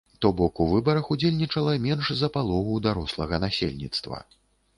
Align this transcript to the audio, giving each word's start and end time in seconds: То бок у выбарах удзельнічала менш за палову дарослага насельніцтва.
То 0.23 0.29
бок 0.37 0.61
у 0.63 0.65
выбарах 0.69 1.11
удзельнічала 1.15 1.75
менш 1.85 2.09
за 2.23 2.31
палову 2.39 2.79
дарослага 2.87 3.35
насельніцтва. 3.45 4.25